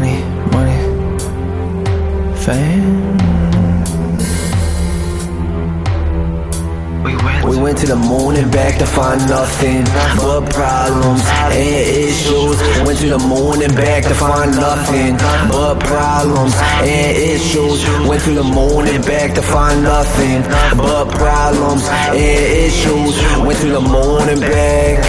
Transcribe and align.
money, 0.00 0.22
money, 0.52 0.78
fame. 2.36 3.00
We 7.48 7.56
went 7.56 7.78
to 7.78 7.86
the 7.86 7.96
moon 7.96 8.36
and 8.36 8.50
back 8.50 8.78
to 8.78 8.86
find 8.86 9.20
nothing 9.28 9.84
but 10.16 10.48
problems 10.52 11.22
and 11.26 11.54
issues. 11.54 12.56
Went 12.86 12.98
to 13.00 13.08
the 13.08 13.18
moon 13.18 13.62
and 13.62 13.74
back 13.74 14.04
to 14.04 14.14
find 14.14 14.54
nothing 14.56 15.16
but 15.50 15.80
problems 15.80 16.54
and 16.56 17.16
issues. 17.16 17.84
Went 18.08 18.22
to 18.22 18.34
the 18.34 18.44
moon 18.44 18.88
and 18.88 19.04
back 19.04 19.34
to 19.34 19.42
find 19.42 19.82
nothing 19.82 20.42
but 20.76 21.10
problems 21.10 21.82
and 21.88 22.16
issues. 22.16 23.14
Went 23.44 23.58
to 23.60 23.70
the 23.70 23.80
moon 23.80 24.28
and 24.28 24.40
back 24.40 25.02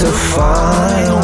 to 0.00 0.10
find 0.10 1.15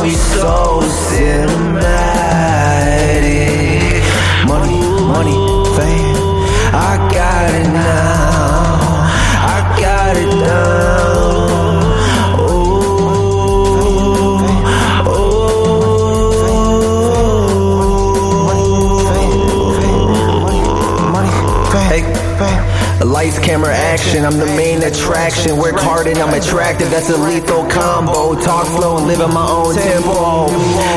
Lights, 23.04 23.38
camera, 23.38 23.74
action. 23.74 24.24
I'm 24.24 24.38
the 24.38 24.46
main 24.46 24.82
attraction. 24.82 25.56
Work 25.56 25.76
hard 25.76 26.06
and 26.06 26.18
I'm 26.18 26.32
attractive. 26.34 26.88
That's 26.90 27.10
a 27.10 27.16
lethal 27.16 27.68
combo. 27.68 28.40
Talk 28.40 28.66
flow 28.66 28.98
and 28.98 29.06
live 29.06 29.20
in 29.20 29.34
my 29.34 29.46
own 29.46 29.74
tempo. 29.74 30.48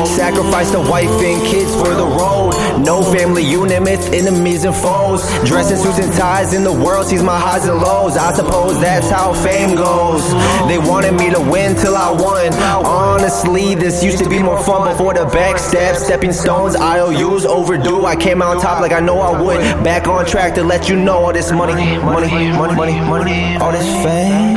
Sacrifice 0.06 0.70
the 0.70 0.80
wife 0.80 1.10
and 1.10 1.42
kids 1.46 1.74
for 1.74 1.88
the 1.88 2.06
road. 2.06 2.54
No 2.84 3.02
family 3.02 3.42
unit, 3.42 3.82
myths, 3.82 4.06
enemies 4.12 4.64
and 4.64 4.74
foes. 4.74 5.26
Dressing 5.44 5.76
suits 5.76 5.98
and 5.98 6.12
ties 6.12 6.54
in 6.54 6.62
the 6.62 6.72
world 6.72 7.06
sees 7.06 7.22
my 7.22 7.38
highs 7.38 7.66
and 7.66 7.80
lows. 7.80 8.16
I 8.16 8.32
suppose 8.34 8.80
that's 8.80 9.10
how 9.10 9.34
fame 9.34 9.74
goes. 9.74 10.22
They 10.68 10.78
wanted 10.78 11.12
me 11.14 11.30
to 11.30 11.40
win 11.40 11.74
till 11.74 11.96
I 11.96 12.12
won. 12.12 12.54
Honestly, 12.84 13.74
this 13.74 14.04
used 14.04 14.18
to 14.22 14.28
be 14.28 14.40
more 14.40 14.62
fun 14.62 14.88
before 14.92 15.14
the 15.14 15.26
backstab. 15.26 15.96
Stepping 15.96 16.32
stones, 16.32 16.76
IOUs 16.76 17.44
overdue. 17.44 18.06
I 18.06 18.14
came 18.14 18.42
out 18.42 18.56
on 18.56 18.62
top 18.62 18.80
like 18.80 18.92
I 18.92 19.00
know 19.00 19.18
I 19.18 19.40
would. 19.40 19.58
Back 19.82 20.06
on 20.06 20.24
track 20.24 20.54
to 20.54 20.62
let 20.62 20.88
you 20.88 20.96
know 20.96 21.16
all 21.16 21.32
this 21.32 21.50
money, 21.50 21.95
money, 22.04 22.50
money, 22.52 22.74
money, 22.74 23.00
money, 23.00 23.56
all 23.56 23.72
this 23.72 23.86
fame. 24.04 24.56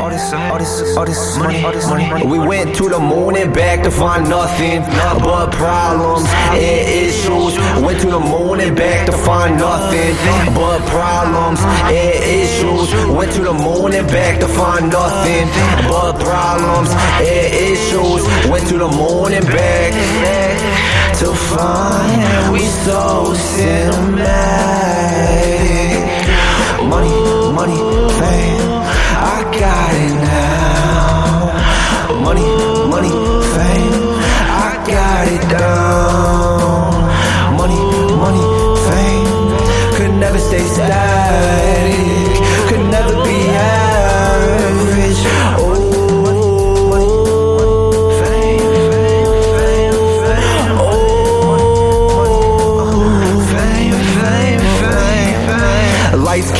All 0.00 0.10
this, 0.10 0.32
all 0.32 0.58
this, 0.58 0.96
all 0.96 1.04
this 1.04 1.38
money, 1.38 1.64
all 1.64 1.72
this 1.72 1.88
money. 1.88 2.26
We 2.26 2.38
went 2.38 2.74
to 2.76 2.88
the 2.88 2.98
moon 2.98 3.36
and 3.36 3.52
back 3.52 3.82
to 3.84 3.90
find 3.90 4.28
nothing 4.28 4.80
but 4.80 5.52
problems 5.52 6.24
and 6.50 6.88
issues. 6.88 7.58
Went 7.84 8.00
to 8.00 8.10
the 8.10 8.20
moon 8.20 8.60
and 8.60 8.76
back 8.76 9.06
to 9.06 9.12
find 9.12 9.58
nothing 9.58 10.14
but 10.54 10.80
problems 10.86 11.60
and 11.60 12.14
issues. 12.24 12.94
Went 13.14 13.32
to 13.32 13.42
the 13.42 13.52
moon 13.52 13.92
and 13.94 14.06
back 14.08 14.40
to 14.40 14.48
find 14.48 14.90
nothing 14.90 15.48
but 15.88 16.18
problems 16.20 16.90
and 17.20 17.46
issues. 17.72 18.22
Went 18.48 18.66
to 18.68 18.78
the 18.78 18.88
moon 18.88 19.32
and 19.32 19.46
back 19.46 19.92
to 21.18 21.34
find 21.34 22.52
we 22.52 22.60
so 22.60 23.34
cinematic. 23.34 24.65
Money, 32.96 33.10
fame. 33.10 33.92
I 34.48 34.82
got 34.88 35.28
it 35.28 35.50
down. 35.50 35.85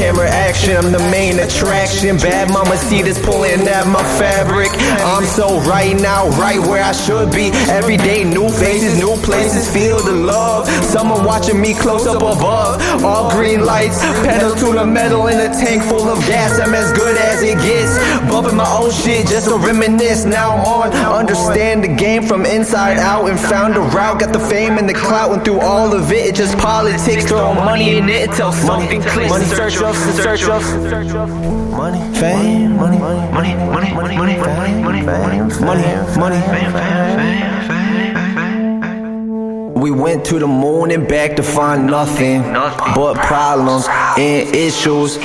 Camera, 0.07 0.29
action. 0.31 0.77
I'm 0.77 0.93
the 0.93 1.03
main 1.11 1.39
attraction. 1.41 2.17
Bad 2.19 2.51
mama 2.51 2.77
see 2.77 3.03
this 3.03 3.19
pulling 3.19 3.67
at 3.67 3.87
my 3.87 4.03
fabric. 4.19 4.71
I'm 5.03 5.25
so 5.25 5.59
right 5.67 5.99
now, 5.99 6.29
right 6.39 6.61
where 6.61 6.83
I 6.83 6.93
should 6.93 7.33
be. 7.33 7.51
Every 7.67 7.97
day, 7.97 8.23
new 8.23 8.49
faces, 8.49 8.99
new 8.99 9.17
places. 9.27 9.67
Feel 9.67 9.99
the 9.99 10.13
love. 10.13 10.69
Someone 10.85 11.25
watching 11.25 11.61
me 11.61 11.75
close 11.75 12.07
up 12.07 12.23
above. 12.23 13.03
All 13.03 13.31
green 13.33 13.65
lights, 13.65 13.99
pedal 14.23 14.55
to 14.55 14.79
the 14.79 14.87
metal 14.87 15.27
in 15.27 15.41
a 15.41 15.51
tank 15.51 15.83
full 15.83 16.09
of 16.09 16.19
gas. 16.27 16.61
I'm 16.61 16.75
as 16.75 16.93
good 16.93 17.17
as 17.17 17.43
it 17.43 17.59
gets 17.67 17.93
up 18.37 18.51
in 18.51 18.57
my 18.57 18.71
own 18.77 18.91
shit 18.91 19.27
just 19.27 19.49
to 19.49 19.57
reminisce. 19.57 20.25
Now 20.25 20.57
on, 20.57 20.93
understand 20.93 21.83
the 21.83 21.89
game 21.89 22.23
from 22.23 22.45
inside 22.45 22.99
out 22.99 23.29
and 23.31 23.41
found 23.41 23.77
a 23.77 23.81
route. 23.81 24.21
Got 24.21 24.33
the 24.33 24.41
fame 24.41 24.79
and 24.79 24.89
the 24.89 24.95
clout, 24.95 25.33
and 25.33 25.45
through 25.45 25.61
all 25.61 25.93
of 25.95 26.13
it, 26.13 26.27
it's 26.27 26.39
just 26.39 26.59
politics. 26.59 27.25
Throw 27.27 27.55
money 27.55 27.97
in 27.97 28.09
it 28.09 28.29
until 28.29 28.53
something 28.53 29.01
clicks. 29.01 29.31
Money 29.31 29.47
search 29.47 29.77
ups 29.79 30.03
and 30.03 30.15
search 30.17 30.43
ups. 30.43 30.67
Money, 31.77 32.01
fame, 32.19 32.77
money, 32.77 32.99
money, 32.99 33.31
money, 33.33 33.55
money, 33.57 34.17
money, 34.17 34.17
money, 34.17 34.83
money, 34.83 35.01
fame, 35.03 35.49
money, 35.65 35.83
money, 36.17 36.41
fame, 36.41 36.73
fame, 36.73 37.69
fame. 37.69 37.97
We 39.75 39.91
went 39.91 40.25
to 40.27 40.39
the 40.39 40.47
moon 40.47 40.91
and 40.91 41.07
back 41.07 41.37
to 41.37 41.43
find 41.43 41.87
nothing 41.87 42.43
but 42.43 43.15
problems 43.17 43.87
and 44.19 44.55
issues. 44.55 45.17